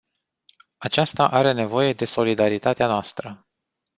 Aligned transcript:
Aceasta 0.77 1.27
are 1.27 1.51
nevoie 1.53 1.93
de 1.93 2.05
solidaritatea 2.05 2.87
noastră. 2.87 3.45